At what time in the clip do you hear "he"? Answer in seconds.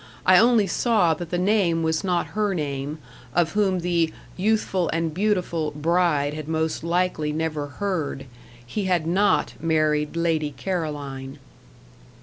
8.65-8.85